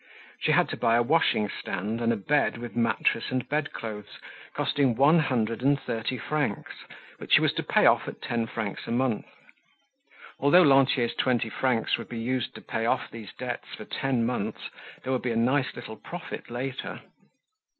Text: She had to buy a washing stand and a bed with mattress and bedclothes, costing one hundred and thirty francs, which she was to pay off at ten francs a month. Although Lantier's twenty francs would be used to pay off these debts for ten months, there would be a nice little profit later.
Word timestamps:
She 0.39 0.53
had 0.53 0.67
to 0.69 0.77
buy 0.77 0.95
a 0.95 1.03
washing 1.03 1.47
stand 1.47 2.01
and 2.01 2.11
a 2.11 2.15
bed 2.15 2.57
with 2.57 2.75
mattress 2.75 3.25
and 3.29 3.47
bedclothes, 3.47 4.17
costing 4.55 4.95
one 4.95 5.19
hundred 5.19 5.61
and 5.61 5.79
thirty 5.79 6.17
francs, 6.17 6.71
which 7.19 7.33
she 7.33 7.41
was 7.41 7.53
to 7.53 7.61
pay 7.61 7.85
off 7.85 8.07
at 8.07 8.19
ten 8.19 8.47
francs 8.47 8.87
a 8.87 8.91
month. 8.91 9.27
Although 10.39 10.63
Lantier's 10.63 11.13
twenty 11.13 11.49
francs 11.51 11.99
would 11.99 12.09
be 12.09 12.17
used 12.17 12.55
to 12.55 12.61
pay 12.61 12.87
off 12.87 13.11
these 13.11 13.31
debts 13.37 13.75
for 13.75 13.85
ten 13.85 14.25
months, 14.25 14.71
there 15.03 15.13
would 15.13 15.21
be 15.21 15.33
a 15.33 15.35
nice 15.35 15.75
little 15.75 15.97
profit 15.97 16.49
later. 16.49 17.01